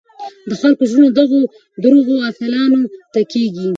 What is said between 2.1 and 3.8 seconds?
اتلانو ته کېږي.